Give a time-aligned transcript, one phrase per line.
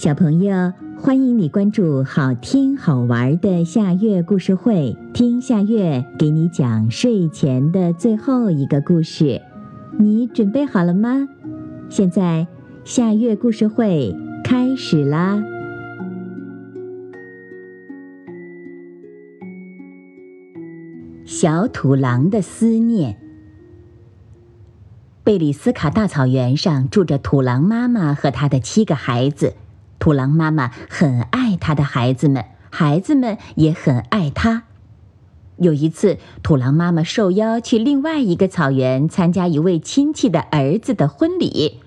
[0.00, 9.42] 小朋友，欢迎你关注好听好玩的夏月故事会，听夏月给你讲睡前的最后一个故事。
[9.98, 11.28] 你准备好了吗？
[11.90, 12.46] 现在
[12.82, 15.42] 夏月故事会开始啦！
[21.26, 23.18] 小土狼的思念。
[25.22, 29.52] 贝里斯卡大草原上住着土狼妈妈和她的七个孩子。
[30.00, 34.64] 土狼妈妈很爱她的孩子们，孩子们也很爱她。
[35.58, 41.80] 有一次，土狼妈妈受邀去另外一个草原参加一位亲戚的儿子的婚礼。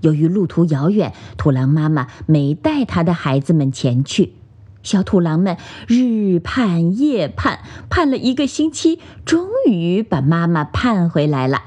[0.00, 4.32] 由于路途遥远，土狼妈妈没带她的孩子们前去。
[4.82, 7.58] 小土狼们日盼夜盼，
[7.90, 11.62] 盼了一个星期，终于把妈妈盼回来了。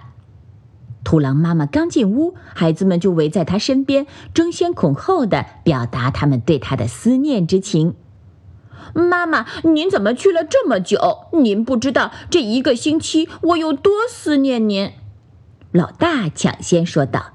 [1.03, 7.95] 土狼妈妈刚进屋，孩子们就围在她身边，争先恐后的表达他们对她的思念之情。
[8.93, 11.27] 妈妈，您怎么去了这么久？
[11.34, 14.91] 您不知道这一个星期我有多思念您。
[15.71, 17.33] 老大抢先说道：“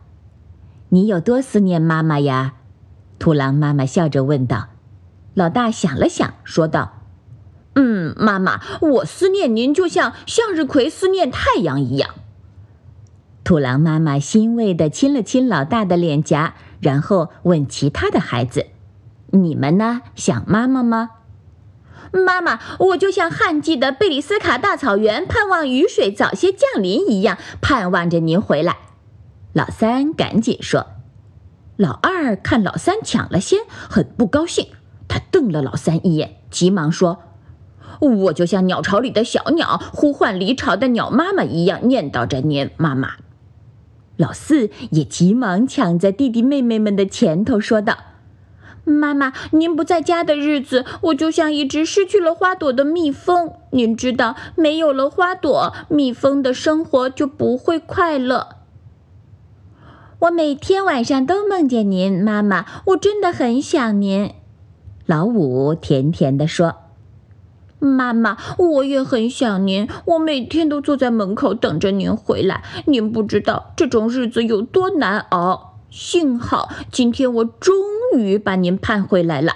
[0.90, 2.54] 你有多思念妈妈呀？”
[3.18, 4.68] 土狼妈妈笑着问道。
[5.32, 7.02] 老大想了想，说道
[7.74, 12.10] ：“嗯，妈妈，我思念您就像向日葵思念太阳一样。”
[13.46, 18.66] 土狼妈妈欣慰地亲了亲老大的脸颊，然后问其他的孩子
[19.30, 20.02] ：“你们呢？
[20.16, 21.10] 想妈妈吗
[22.10, 28.78] ？”“妈妈，我就像旱季的贝里斯卡大草原盼望雨水早些降临一样，盼望着您回来。”
[29.54, 30.88] 老三赶紧说。
[31.76, 34.70] 老二看老三抢了先，很不高兴，
[35.06, 37.20] 他瞪了老三一眼，急忙说
[38.26, 43.12] ：“我就像鸟巢里的小鸟呼唤离巢的鸟妈妈一样，念叨着您，妈妈。”
[44.16, 47.98] 老四也急忙抢在弟弟妹妹们的前头，说道
[48.84, 53.52] ：“妈妈，您不在家的日子，我就像一只失去了花朵的蜜蜂。
[53.72, 58.56] 您知道，没有了花朵，蜜蜂的生活就不会快乐。
[60.20, 64.32] 我每天晚上都梦见您，妈妈，我真的很想您。”
[65.04, 66.85] 老五甜甜地说。
[67.78, 69.88] 妈妈，我也很想您。
[70.06, 72.62] 我每天都坐在门口等着您回来。
[72.86, 75.78] 您不知道这种日子有多难熬。
[75.90, 77.74] 幸好今天我终
[78.16, 79.54] 于把您盼回来了。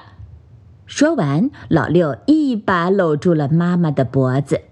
[0.86, 4.62] 说完，老六一把搂住了妈妈的脖子。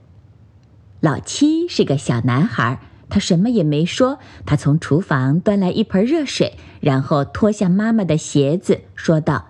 [1.00, 4.19] 老七是个小男孩，他什么也没说。
[4.44, 9.47] 他从厨房端来一盆热水，然后脱下妈妈的鞋子，说道。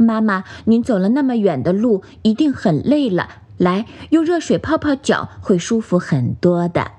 [0.00, 3.28] 妈妈，您走了那么远的路，一定很累了。
[3.58, 6.92] 来，用热水泡泡脚，会舒服很多的。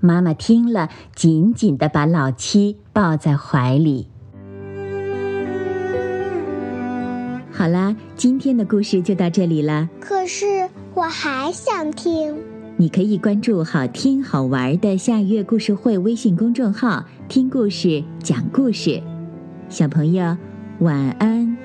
[0.00, 4.08] 妈妈听了，紧紧地把老七抱在怀里。
[7.50, 9.88] 好啦，今天的故事就到这里啦。
[9.98, 12.36] 可是我还想听。
[12.76, 19.02] 你可以关注“好听好玩的夏月故事会”微信公众号，听故事，讲故事。
[19.70, 20.36] 小朋友，
[20.80, 21.56] 晚安。